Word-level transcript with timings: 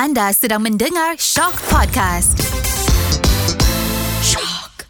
Anda 0.00 0.32
sedang 0.32 0.64
mendengar 0.64 1.20
Shock 1.20 1.60
Podcast. 1.68 2.40
Shock. 4.24 4.88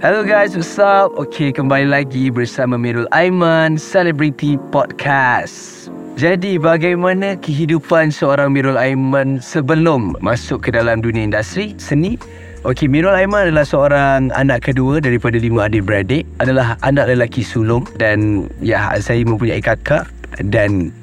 Hello 0.00 0.24
guys, 0.24 0.56
what's 0.56 0.80
up? 0.80 1.12
Okay, 1.20 1.52
kembali 1.52 1.92
lagi 1.92 2.32
bersama 2.32 2.80
Mirul 2.80 3.04
Aiman 3.12 3.76
Celebrity 3.76 4.56
Podcast. 4.72 5.92
Jadi, 6.12 6.60
bagaimana 6.60 7.40
kehidupan 7.40 8.12
seorang 8.12 8.52
Mirul 8.52 8.76
Aiman 8.76 9.40
sebelum 9.40 10.12
masuk 10.20 10.68
ke 10.68 10.70
dalam 10.70 11.00
dunia 11.00 11.24
industri 11.24 11.72
seni? 11.80 12.20
Okey, 12.62 12.86
Mirul 12.86 13.16
Aiman 13.16 13.48
adalah 13.50 13.66
seorang 13.66 14.30
anak 14.36 14.70
kedua 14.70 15.00
daripada 15.00 15.40
lima 15.40 15.66
adik-beradik. 15.66 16.28
Adalah 16.38 16.78
anak 16.84 17.10
lelaki 17.10 17.40
sulung 17.42 17.88
dan 17.96 18.46
ya, 18.60 18.92
saya 19.00 19.24
mempunyai 19.24 19.58
kakak 19.64 20.06
dan 20.46 20.94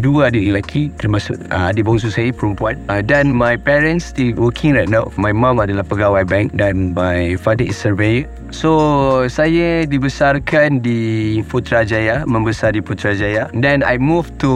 dua 0.00 0.28
adik 0.28 0.52
lelaki 0.52 0.82
termasuk 1.00 1.36
uh, 1.50 1.70
adik 1.70 1.86
bongsu 1.86 2.12
saya 2.12 2.30
perempuan. 2.32 2.76
Uh, 2.88 3.00
dan 3.00 3.32
my 3.32 3.56
parents 3.56 4.12
still 4.12 4.32
working 4.36 4.76
right 4.76 4.90
now. 4.90 5.08
My 5.16 5.32
mom 5.32 5.60
adalah 5.62 5.84
pegawai 5.84 6.26
bank 6.26 6.56
dan 6.56 6.92
my 6.92 7.34
father 7.40 7.66
is 7.66 7.76
surveyor. 7.78 8.28
So 8.54 8.70
saya 9.26 9.84
dibesarkan 9.90 10.78
di 10.78 11.42
Putrajaya 11.50 12.22
membesar 12.24 12.78
di 12.78 12.80
Putrajaya. 12.80 13.50
Then 13.50 13.82
I 13.82 13.98
moved 13.98 14.38
to 14.42 14.50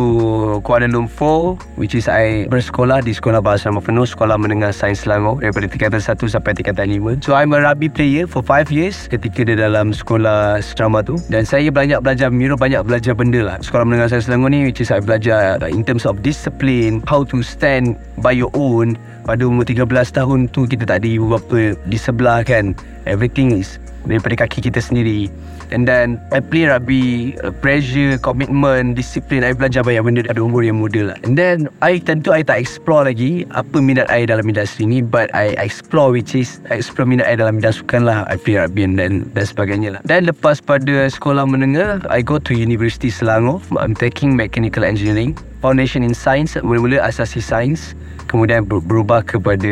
Kuala 0.63 0.87
Lumpur 0.87 1.59
which 1.75 1.99
is 1.99 2.07
I 2.07 2.47
bersekolah 2.47 3.03
di 3.03 3.11
Sekolah 3.11 3.43
Bahasa 3.43 3.69
Nama 3.69 3.83
Penuh 3.83 4.07
Sekolah 4.07 4.39
Menengah 4.39 4.71
Sains 4.71 5.03
Selangor 5.03 5.43
daripada 5.43 5.67
tingkatan 5.67 5.99
1 5.99 6.17
sampai 6.23 6.53
tingkatan 6.55 6.87
5 6.87 7.27
so 7.27 7.35
I'm 7.35 7.51
a 7.51 7.61
rugby 7.61 7.91
player 7.91 8.31
for 8.31 8.47
5 8.47 8.71
years 8.71 9.11
ketika 9.11 9.43
di 9.43 9.59
dalam 9.59 9.91
sekolah 9.91 10.63
asrama 10.63 11.03
tu. 11.03 11.19
Dan 11.27 11.43
saya 11.43 11.69
banyak 11.75 11.99
belajar 11.99 12.31
Miro 12.31 12.55
banyak 12.55 12.87
belajar 12.87 13.19
benda 13.19 13.43
lah. 13.43 13.57
Sekolah 13.59 13.85
Menengah 13.85 14.09
Sains 14.11 14.31
Selangor 14.31 14.55
ni 14.55 14.65
which 14.71 14.79
is 14.79 14.95
I 14.95 15.03
belajar 15.03 15.30
belajar 15.31 15.71
in 15.71 15.87
terms 15.87 16.03
of 16.03 16.27
discipline 16.27 16.99
how 17.07 17.23
to 17.23 17.39
stand 17.47 17.95
by 18.19 18.35
your 18.35 18.51
own. 18.59 18.99
Pada 19.23 19.47
umur 19.47 19.63
13 19.63 19.87
tahun 20.11 20.51
tu 20.51 20.67
kita 20.67 20.83
tak 20.83 21.05
ada 21.05 21.09
ibu 21.09 21.31
bapa 21.31 21.79
di 21.87 21.95
sebelah 21.95 22.43
kan 22.43 22.75
everything 23.07 23.55
is 23.55 23.79
daripada 24.07 24.47
kaki 24.47 24.71
kita 24.71 24.81
sendiri. 24.81 25.29
And 25.71 25.87
then 25.87 26.19
I 26.35 26.43
play 26.43 26.67
rugby 26.67 27.37
uh, 27.47 27.55
pressure 27.55 28.19
commitment 28.19 28.99
disiplin 28.99 29.47
I 29.47 29.55
belajar 29.55 29.87
banyak 29.87 30.03
benda 30.03 30.21
pada 30.27 30.43
umur 30.43 30.67
yang 30.67 30.83
muda 30.83 31.15
lah. 31.15 31.17
And 31.23 31.39
then 31.39 31.71
I 31.79 32.03
tentu 32.03 32.35
I 32.35 32.43
tak 32.43 32.59
explore 32.59 33.07
lagi 33.07 33.47
apa 33.55 33.79
minat 33.79 34.11
I 34.11 34.27
dalam 34.27 34.51
industri 34.51 34.87
ni 34.89 34.99
but 34.99 35.31
I 35.31 35.55
explore 35.63 36.11
which 36.11 36.35
is 36.35 36.59
I 36.69 36.83
explore 36.83 37.07
minat 37.07 37.31
I 37.31 37.39
dalam 37.39 37.63
bidang 37.63 37.77
sukan 37.77 38.03
lah. 38.03 38.27
I 38.27 38.35
play 38.35 38.59
rugby 38.59 38.83
and 38.83 38.99
then 38.99 39.31
dan 39.33 39.47
sebagainya 39.47 39.99
lah. 39.99 40.01
Dan 40.03 40.27
lepas 40.27 40.59
pada 40.59 41.07
sekolah 41.07 41.47
menengah 41.47 42.03
I 42.11 42.25
go 42.25 42.43
to 42.43 42.53
University 42.53 43.15
Selangor. 43.15 43.63
I'm 43.79 43.95
taking 43.95 44.35
mechanical 44.35 44.83
engineering 44.83 45.39
foundation 45.61 46.03
in 46.03 46.17
science 46.17 46.57
mula-mula 46.65 47.05
asasi 47.05 47.45
sains 47.45 47.95
kemudian 48.31 48.63
berubah 48.63 49.27
kepada 49.27 49.71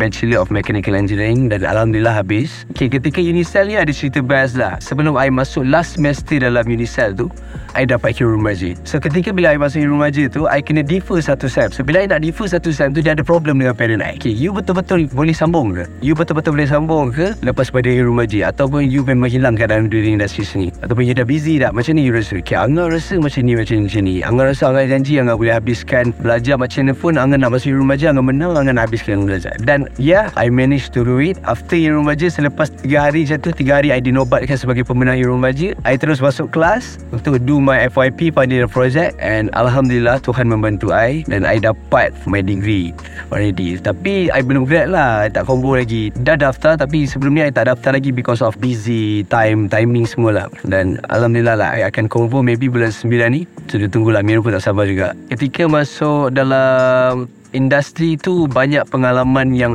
Bachelor 0.00 0.40
of 0.40 0.48
Mechanical 0.48 0.96
Engineering 0.96 1.52
dan 1.52 1.60
Alhamdulillah 1.60 2.24
habis. 2.24 2.64
Okay, 2.72 2.88
ketika 2.88 3.20
Unicell 3.20 3.68
ni 3.68 3.76
ada 3.76 3.92
cerita 3.92 4.24
best 4.24 4.56
lah. 4.56 4.80
Sebelum 4.80 5.20
I 5.20 5.28
masuk 5.28 5.68
last 5.68 6.00
semester 6.00 6.40
dalam 6.40 6.64
Unicell 6.64 7.12
tu 7.12 7.28
I 7.72 7.88
dapat 7.88 8.20
kira 8.20 8.28
rumaja 8.28 8.76
so 8.84 9.00
ketika 9.00 9.32
bila 9.32 9.52
I 9.52 9.60
masuk 9.60 9.80
kira 9.80 9.92
rumaja 9.92 10.22
tu 10.28 10.44
I 10.48 10.64
kena 10.64 10.80
defer 10.80 11.20
satu 11.20 11.52
sem. 11.52 11.68
So 11.68 11.84
bila 11.84 12.00
I 12.00 12.08
nak 12.08 12.24
defer 12.24 12.48
satu 12.48 12.72
sem 12.72 12.96
tu 12.96 13.04
dia 13.04 13.12
ada 13.12 13.20
problem 13.20 13.60
dengan 13.60 13.76
parent 13.76 14.00
I 14.00 14.16
okay, 14.16 14.32
you 14.32 14.56
betul-betul 14.56 15.12
boleh 15.12 15.36
sambung 15.36 15.76
ke? 15.76 15.84
You 16.00 16.16
betul-betul 16.16 16.56
boleh 16.56 16.68
sambung 16.68 17.12
ke 17.12 17.36
lepas 17.44 17.68
pada 17.68 17.88
kira 17.92 18.08
rumaja 18.08 18.48
ataupun 18.48 18.88
you 18.88 19.04
memang 19.04 19.28
hilang 19.28 19.56
keadaan 19.56 19.92
dunia 19.92 20.16
industri 20.16 20.48
seni 20.48 20.68
ataupun 20.80 21.04
you 21.04 21.12
dah 21.12 21.28
busy 21.28 21.60
dah 21.60 21.72
macam 21.72 21.96
ni 21.96 22.08
you 22.08 22.12
rasa? 22.16 22.40
Okay, 22.40 22.56
Angga 22.56 22.88
rasa 22.88 23.20
macam 23.20 23.40
ni 23.44 23.52
macam 23.52 23.74
ni 23.76 23.82
macam 23.84 24.02
ni. 24.04 24.14
Angga 24.24 24.42
rasa 24.48 24.62
Angga 24.72 24.88
janji 24.88 25.11
Angga 25.20 25.34
boleh 25.36 25.56
habiskan. 25.56 26.14
Belajar 26.22 26.56
macam 26.56 26.88
ni 26.88 26.94
pun 26.94 27.18
Angga 27.18 27.36
nak 27.36 27.52
masuk 27.52 27.74
remaja 27.74 28.14
Angga 28.14 28.24
menang 28.24 28.54
Angga 28.56 28.72
nak 28.72 28.88
habiskan 28.88 29.26
belajar 29.28 29.52
dan 29.66 29.90
yeah 30.00 30.32
I 30.38 30.48
managed 30.48 30.94
to 30.96 31.04
do 31.04 31.20
it. 31.20 31.36
After 31.44 31.76
remaja 31.76 32.30
selepas 32.30 32.70
3 32.84 32.88
hari 32.96 33.26
macam 33.26 33.38
tu 33.42 33.50
3 33.50 33.68
hari 33.68 33.88
I 33.90 34.00
dinobatkan 34.00 34.54
sebagai 34.54 34.86
pemenang 34.86 35.18
remaja 35.20 35.74
I 35.82 35.98
terus 35.98 36.22
masuk 36.22 36.54
kelas 36.54 37.02
untuk 37.10 37.42
do 37.42 37.58
my 37.58 37.88
FYP 37.90 38.32
year 38.52 38.68
project. 38.70 39.18
And 39.18 39.50
Alhamdulillah 39.52 40.22
Tuhan 40.22 40.46
membantu 40.46 40.94
I 40.94 41.26
dan 41.26 41.42
I 41.42 41.58
dapat 41.58 42.14
my 42.28 42.40
degree 42.44 42.94
already. 43.34 43.80
Tapi 43.80 44.30
I 44.30 44.40
belum 44.44 44.68
grad 44.68 44.92
lah. 44.92 45.26
I 45.26 45.32
tak 45.32 45.48
combo 45.48 45.74
lagi. 45.74 46.14
Dah 46.22 46.38
daftar 46.38 46.78
tapi 46.78 47.08
sebelum 47.08 47.34
ni 47.34 47.42
I 47.42 47.50
tak 47.50 47.66
daftar 47.66 47.98
lagi 47.98 48.14
because 48.14 48.44
of 48.44 48.54
busy 48.62 49.26
time 49.26 49.66
timing 49.66 50.06
semua 50.06 50.44
lah. 50.44 50.46
Dan 50.62 51.02
Alhamdulillah 51.10 51.56
lah 51.58 51.70
I 51.74 51.82
akan 51.88 52.06
combo 52.06 52.44
maybe 52.44 52.70
bulan 52.70 52.94
9 52.94 53.10
ni. 53.32 53.42
So 53.66 53.80
dia 53.80 53.90
tunggulah. 53.90 54.22
Miru 54.22 54.38
pun 54.38 54.54
tak 54.54 54.62
sabar 54.62 54.86
juga 54.86 55.01
ketika 55.26 55.66
masuk 55.66 56.30
dalam 56.30 57.26
industri 57.50 58.14
tu 58.14 58.46
banyak 58.46 58.86
pengalaman 58.88 59.52
yang 59.52 59.74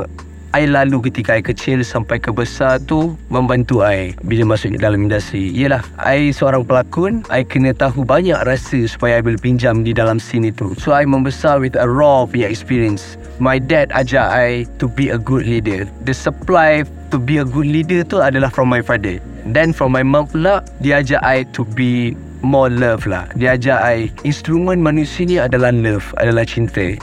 I 0.56 0.64
lalu 0.64 1.12
ketika 1.12 1.36
I 1.36 1.44
kecil 1.44 1.84
sampai 1.84 2.24
ke 2.24 2.32
besar 2.32 2.80
tu 2.80 3.20
membantu 3.28 3.84
I 3.84 4.16
bila 4.24 4.56
masuk 4.56 4.80
dalam 4.80 5.04
industri. 5.04 5.52
Yelah, 5.52 5.84
I 6.00 6.32
seorang 6.32 6.64
pelakon, 6.64 7.20
I 7.28 7.44
kena 7.44 7.76
tahu 7.76 8.00
banyak 8.00 8.40
rasa 8.48 8.88
supaya 8.88 9.20
I 9.20 9.22
boleh 9.22 9.36
pinjam 9.36 9.84
di 9.84 9.92
dalam 9.92 10.16
scene 10.16 10.48
itu. 10.48 10.72
So, 10.80 10.96
I 10.96 11.04
membesar 11.04 11.60
with 11.60 11.76
a 11.76 11.84
raw 11.84 12.24
punya 12.24 12.48
experience. 12.48 13.20
My 13.36 13.60
dad 13.60 13.92
ajar 13.92 14.32
I 14.32 14.64
to 14.80 14.88
be 14.88 15.12
a 15.12 15.20
good 15.20 15.44
leader. 15.44 15.84
The 16.08 16.16
supply 16.16 16.88
to 17.12 17.20
be 17.20 17.38
a 17.38 17.46
good 17.46 17.68
leader 17.68 18.00
tu 18.00 18.24
adalah 18.24 18.48
from 18.48 18.72
my 18.72 18.80
father. 18.80 19.20
Then 19.44 19.76
from 19.76 19.92
my 19.92 20.02
mom 20.02 20.32
pula, 20.32 20.64
dia 20.80 21.04
ajar 21.04 21.20
I 21.20 21.44
to 21.52 21.68
be 21.76 22.16
more 22.42 22.70
love 22.70 23.04
lah. 23.04 23.26
Dia 23.34 23.58
ajar 23.58 23.82
I 23.82 24.12
Instrumen 24.22 24.80
manusia 24.80 25.26
ni 25.26 25.36
adalah 25.36 25.74
love 25.74 26.04
Adalah 26.18 26.44
cinta. 26.46 26.94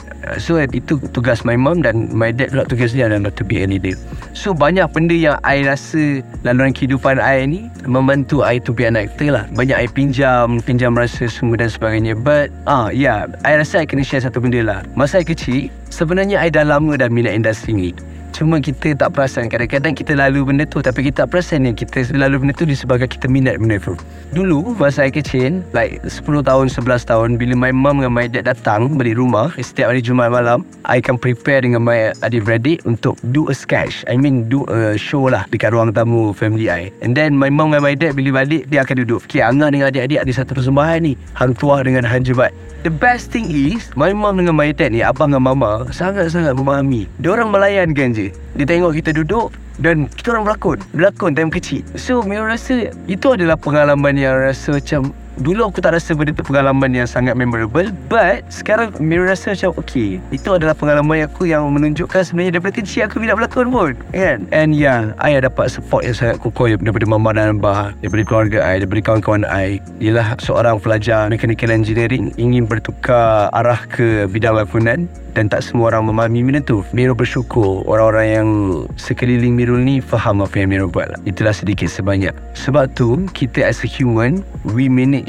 So 0.42 0.58
itu 0.58 0.98
tugas 1.14 1.46
my 1.46 1.54
mom 1.54 1.86
Dan 1.86 2.10
my 2.10 2.34
dad 2.34 2.50
pula 2.50 2.66
tugas 2.66 2.90
dia 2.90 3.06
adalah 3.06 3.30
To 3.30 3.46
be 3.46 3.62
a 3.62 3.66
leader 3.68 3.94
So 4.34 4.50
banyak 4.50 4.90
benda 4.90 5.14
yang 5.14 5.38
I 5.46 5.62
rasa 5.62 6.24
Laluan 6.42 6.74
kehidupan 6.74 7.22
I 7.22 7.46
ni 7.46 7.60
Membantu 7.86 8.42
I 8.42 8.58
to 8.66 8.74
be 8.74 8.88
an 8.88 8.98
actor 8.98 9.30
lah. 9.30 9.44
Banyak 9.54 9.76
I 9.76 9.86
pinjam 9.86 10.58
Pinjam 10.64 10.98
rasa 10.98 11.30
semua 11.30 11.60
dan 11.60 11.70
sebagainya. 11.70 12.18
But 12.18 12.50
ah 12.66 12.90
yeah 12.90 13.30
I 13.46 13.58
rasa 13.60 13.82
I 13.82 13.86
kena 13.86 14.02
share 14.02 14.24
satu 14.24 14.42
benda 14.42 14.60
lah. 14.66 14.80
Masa 14.98 15.22
I 15.22 15.26
kecil 15.26 15.70
Sebenarnya 15.92 16.42
I 16.42 16.50
dah 16.50 16.66
lama 16.66 16.98
dah 16.98 17.06
minat 17.06 17.32
industri 17.38 17.72
ni 17.72 17.90
Cuma 18.36 18.60
kita 18.60 18.92
tak 18.92 19.16
perasan. 19.16 19.48
Kadang-kadang 19.48 19.96
kita 19.96 20.12
lalu 20.12 20.44
benda 20.44 20.68
tu 20.68 20.84
Tapi 20.84 21.08
kita 21.08 21.24
tak 21.24 21.32
perasan 21.32 21.64
yang 21.64 21.72
kita 21.72 22.04
lalu 22.12 22.44
benda 22.44 22.52
tu 22.52 22.68
Disebabkan 22.68 23.08
kita 23.08 23.32
minat 23.32 23.56
benda 23.56 23.80
tu. 23.80 23.96
Dulu 24.36 24.76
masa 24.76 25.08
saya 25.08 25.08
kecil 25.08 25.64
Like 25.72 26.04
10 26.04 26.20
tahun 26.44 26.68
11 26.68 26.84
tahun 27.08 27.28
Bila 27.40 27.56
my 27.56 27.72
mom 27.72 28.04
dengan 28.04 28.12
my 28.12 28.28
dad 28.28 28.44
datang 28.44 28.92
Balik 29.00 29.16
rumah 29.16 29.56
Setiap 29.56 29.88
hari 29.88 30.04
Jumaat 30.04 30.36
malam 30.36 30.68
I 30.84 31.00
akan 31.00 31.16
prepare 31.16 31.64
dengan 31.64 31.80
my 31.80 32.12
adik-beradik 32.20 32.84
Untuk 32.84 33.16
do 33.32 33.48
a 33.48 33.56
sketch. 33.56 34.04
I 34.04 34.20
mean 34.20 34.52
do 34.52 34.68
a 34.68 35.00
show 35.00 35.32
lah 35.32 35.48
Dekat 35.48 35.72
ruang 35.72 35.96
tamu 35.96 36.36
family 36.36 36.68
I. 36.68 36.92
And 37.00 37.16
then 37.16 37.40
my 37.40 37.48
mom 37.48 37.72
dengan 37.72 37.88
my 37.88 37.96
dad 37.96 38.12
Bila 38.20 38.44
balik 38.44 38.68
Dia 38.68 38.84
akan 38.84 39.00
duduk. 39.00 39.24
Okay 39.32 39.40
Angah 39.40 39.72
dengan 39.72 39.88
adik-adik 39.88 40.28
Ada 40.28 40.44
satu 40.44 40.60
persembahan 40.60 41.00
ni. 41.00 41.16
Hang 41.32 41.56
tuah 41.56 41.80
dengan 41.80 42.04
Han 42.04 42.20
Jebat. 42.20 42.52
The 42.84 42.92
best 42.92 43.32
thing 43.32 43.48
is 43.48 43.88
My 43.96 44.12
mom 44.12 44.36
dengan 44.36 44.60
my 44.60 44.68
dad 44.76 44.92
ni 44.92 45.00
Abang 45.00 45.32
dengan 45.32 45.56
mama 45.56 45.88
Sangat-sangat 45.88 46.52
memahami. 46.52 47.08
Dia 47.16 47.32
orang 47.32 47.48
melayankan 47.48 48.12
je 48.12 48.25
Dia 48.56 48.66
tengok 48.66 48.96
kita 48.96 49.10
duduk 49.12 49.52
Dan 49.76 50.08
kita 50.08 50.32
orang 50.32 50.48
berlakon. 50.48 50.78
Berlakon 50.96 51.32
time 51.36 51.52
kecil. 51.52 51.84
So 52.00 52.24
Mira 52.24 52.48
rasa 52.48 52.88
Itu 53.04 53.36
adalah 53.36 53.60
pengalaman 53.60 54.16
yang 54.16 54.36
rasa 54.40 54.80
macam 54.80 55.12
Dulu 55.36 55.68
aku 55.68 55.84
tak 55.84 55.92
rasa 55.92 56.16
benda 56.16 56.32
tu 56.32 56.40
pengalaman 56.40 56.96
yang 56.96 57.04
sangat 57.04 57.36
memorable 57.36 57.92
But 58.08 58.48
Sekarang 58.48 58.96
Mira 58.96 59.28
rasa 59.28 59.52
macam 59.52 59.76
Okay 59.84 60.16
Itu 60.32 60.56
adalah 60.56 60.72
pengalaman 60.72 61.28
aku 61.28 61.44
yang 61.44 61.68
menunjukkan 61.68 62.24
Sebenarnya 62.24 62.56
daripada 62.56 62.80
kecil 62.80 63.04
aku 63.04 63.20
minat 63.20 63.36
berlakon 63.36 63.68
pun 63.68 63.92
Kan? 64.16 64.48
And 64.48 64.72
yeah 64.72 65.12
I 65.20 65.36
dapat 65.36 65.68
support 65.68 66.08
yang 66.08 66.16
sangat 66.16 66.40
kukuh 66.40 66.80
Daripada 66.80 67.04
mama 67.04 67.36
dan 67.36 67.60
abah 67.60 67.92
Daripada 68.00 68.22
keluarga 68.24 68.58
I 68.64 68.80
Daripada 68.80 69.00
kawan-kawan 69.12 69.44
I. 69.44 69.84
Ialah 70.00 70.40
seorang 70.40 70.80
pelajar 70.80 71.28
Mechanical 71.28 71.68
Engineering 71.68 72.32
Ingin 72.40 72.64
bertukar 72.64 73.52
arah 73.52 73.84
ke 73.84 74.24
bidang 74.32 74.56
lakonan 74.56 75.04
dan 75.36 75.52
tak 75.52 75.60
semua 75.60 75.92
orang 75.92 76.08
memahami 76.08 76.40
benda 76.48 76.64
tu. 76.64 76.80
Miro 76.96 77.12
bersyukur 77.12 77.84
orang-orang 77.84 78.26
yang 78.32 78.48
sekeliling 78.96 79.52
Miro 79.52 79.76
ni 79.76 80.00
faham 80.00 80.40
apa 80.40 80.64
yang 80.64 80.72
Miro 80.72 80.88
buat 80.88 81.12
lah. 81.12 81.20
itulah 81.28 81.52
sedikit 81.52 81.92
sebanyak. 81.92 82.32
Sebab 82.56 82.96
tu 82.96 83.28
kita 83.36 83.68
as 83.68 83.84
a 83.84 83.88
human 83.88 84.40
we 84.72 84.88
manage 84.88 85.25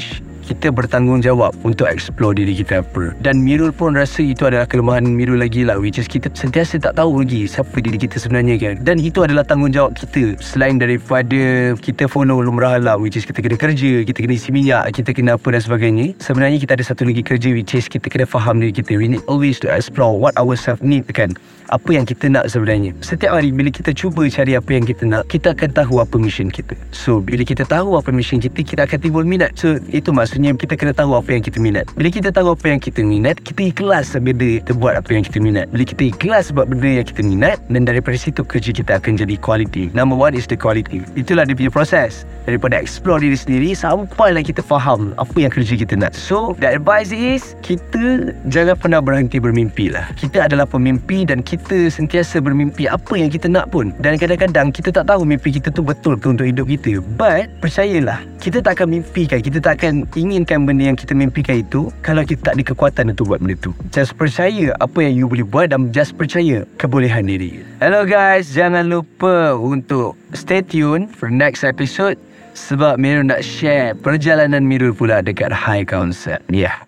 kita 0.48 0.72
bertanggungjawab 0.72 1.52
untuk 1.60 1.84
explore 1.84 2.32
diri 2.32 2.56
kita 2.56 2.80
apa. 2.80 3.12
Dan 3.20 3.44
Mirul 3.44 3.68
pun 3.68 3.92
rasa 3.92 4.24
itu 4.24 4.48
adalah 4.48 4.64
kelemahan 4.64 5.04
Mirul 5.04 5.44
lagi 5.44 5.68
lah 5.68 5.76
which 5.76 6.00
is 6.00 6.08
kita 6.08 6.32
sentiasa 6.32 6.80
tak 6.80 6.96
tahu 6.96 7.20
lagi 7.20 7.44
siapa 7.44 7.76
diri 7.76 8.00
kita 8.00 8.16
sebenarnya 8.16 8.56
kan. 8.56 8.74
Dan 8.80 8.96
itu 8.96 9.20
adalah 9.20 9.44
tanggungjawab 9.44 9.92
kita 9.92 10.40
selain 10.40 10.80
daripada 10.80 11.76
kita 11.76 12.08
follow 12.08 12.40
lumrah 12.40 12.80
alam 12.80 13.04
which 13.04 13.20
is 13.20 13.28
kita 13.28 13.44
kena 13.44 13.60
kerja, 13.60 14.08
kita 14.08 14.18
kena 14.24 14.32
isi 14.32 14.48
minyak, 14.48 14.88
kita 14.96 15.12
kena 15.12 15.36
apa 15.36 15.52
dan 15.52 15.60
sebagainya. 15.60 16.16
Sebenarnya 16.16 16.56
kita 16.56 16.72
ada 16.80 16.84
satu 16.88 17.04
lagi 17.04 17.20
kerja 17.20 17.52
which 17.52 17.76
is 17.76 17.84
kita 17.84 18.08
kena 18.08 18.24
faham 18.24 18.64
diri 18.64 18.72
kita. 18.72 18.96
We 18.96 19.12
need 19.12 19.24
always 19.28 19.60
to 19.60 19.68
explore 19.68 20.16
what 20.16 20.32
ourselves 20.40 20.80
need 20.80 21.04
kan. 21.12 21.36
Apa 21.68 22.00
yang 22.00 22.08
kita 22.08 22.32
nak 22.32 22.48
sebenarnya. 22.48 22.96
Setiap 23.04 23.36
hari 23.36 23.52
bila 23.52 23.68
kita 23.68 23.92
cuba 23.92 24.24
cari 24.24 24.56
apa 24.56 24.70
yang 24.72 24.88
kita 24.88 25.04
nak, 25.04 25.28
kita 25.28 25.52
akan 25.52 25.68
tahu 25.76 26.00
apa 26.00 26.16
mission 26.16 26.48
kita. 26.48 26.72
So 26.96 27.20
bila 27.20 27.44
kita 27.44 27.68
tahu 27.68 28.00
apa 28.00 28.08
mission 28.08 28.40
kita, 28.40 28.64
kita 28.64 28.80
akan 28.88 28.96
timbul 29.04 29.28
minat. 29.28 29.52
So 29.52 29.76
itu 29.92 30.08
maksudnya 30.38 30.54
kita 30.54 30.74
kena 30.78 30.92
tahu 30.94 31.18
apa 31.18 31.34
yang 31.34 31.42
kita 31.42 31.58
minat. 31.58 31.84
Bila 31.98 32.08
kita 32.14 32.30
tahu 32.30 32.54
apa 32.54 32.66
yang 32.70 32.78
kita 32.78 33.02
minat, 33.02 33.42
kita 33.42 33.74
ikhlas 33.74 34.14
benda 34.14 34.62
kita 34.62 34.72
buat 34.78 34.94
apa 34.94 35.10
yang 35.10 35.26
kita 35.26 35.38
minat. 35.42 35.66
Bila 35.74 35.82
kita 35.82 36.02
ikhlas 36.14 36.54
buat 36.54 36.70
benda 36.70 37.02
yang 37.02 37.06
kita 37.10 37.26
minat, 37.26 37.58
dan 37.66 37.82
daripada 37.82 38.14
situ 38.14 38.46
kerja 38.46 38.70
kita 38.70 39.02
akan 39.02 39.18
jadi 39.18 39.34
quality. 39.42 39.90
Number 39.98 40.14
one 40.14 40.38
is 40.38 40.46
the 40.46 40.54
quality. 40.54 41.02
Itulah 41.18 41.42
dia 41.42 41.58
punya 41.58 41.74
proses. 41.74 42.22
Daripada 42.46 42.78
explore 42.78 43.18
diri 43.18 43.34
sendiri 43.34 43.74
sampailah 43.74 44.46
kita 44.46 44.62
faham 44.62 45.10
apa 45.18 45.34
yang 45.34 45.50
kerja 45.50 45.74
kita 45.74 45.98
nak. 45.98 46.14
So, 46.14 46.54
the 46.62 46.70
advice 46.78 47.10
is 47.10 47.58
kita 47.66 48.32
jangan 48.46 48.78
pernah 48.78 49.02
berhenti 49.02 49.42
bermimpi 49.42 49.90
lah. 49.90 50.06
Kita 50.14 50.46
adalah 50.46 50.70
pemimpi 50.70 51.26
dan 51.26 51.42
kita 51.42 51.90
sentiasa 51.90 52.38
bermimpi 52.38 52.86
apa 52.86 53.18
yang 53.18 53.28
kita 53.28 53.50
nak 53.50 53.74
pun. 53.74 53.90
Dan 53.98 54.16
kadang-kadang 54.22 54.70
kita 54.70 54.94
tak 54.94 55.10
tahu 55.10 55.26
mimpi 55.26 55.58
kita 55.58 55.74
tu 55.74 55.82
betul 55.82 56.14
ke 56.14 56.30
untuk 56.30 56.46
hidup 56.46 56.70
kita. 56.70 57.02
But, 57.18 57.50
percayalah, 57.58 58.22
kita 58.38 58.62
tak 58.62 58.78
akan 58.78 59.02
mimpikan, 59.02 59.42
kita 59.42 59.58
tak 59.58 59.82
akan 59.82 60.06
inginkan 60.28 60.64
benda 60.68 60.88
yang 60.88 60.98
kita 60.98 61.16
mimpikan 61.16 61.60
itu 61.60 61.88
kalau 62.04 62.24
kita 62.24 62.52
tak 62.52 62.54
ada 62.60 62.64
kekuatan 62.64 63.04
untuk 63.12 63.32
buat 63.32 63.40
benda 63.40 63.56
tu. 63.58 63.72
Just 63.92 64.16
percaya 64.16 64.76
apa 64.78 64.98
yang 65.04 65.14
you 65.16 65.26
boleh 65.28 65.44
buat 65.44 65.72
dan 65.72 65.92
just 65.92 66.16
percaya 66.16 66.64
kebolehan 66.80 67.28
diri. 67.28 67.64
Hello 67.80 68.08
guys, 68.08 68.52
jangan 68.52 68.88
lupa 68.88 69.56
untuk 69.56 70.16
stay 70.32 70.64
tune 70.64 71.08
for 71.08 71.28
next 71.28 71.64
episode 71.64 72.16
sebab 72.56 72.98
Mirul 72.98 73.30
nak 73.30 73.44
share 73.44 73.94
perjalanan 73.94 74.66
Mirul 74.66 74.96
pula 74.96 75.22
dekat 75.22 75.54
High 75.54 75.86
Concept. 75.86 76.42
Yeah. 76.50 76.87